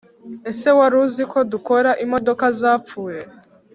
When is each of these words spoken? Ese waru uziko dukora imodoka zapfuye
Ese 0.49 0.69
waru 0.77 0.97
uziko 1.07 1.37
dukora 1.51 1.91
imodoka 2.03 2.45
zapfuye 2.59 3.21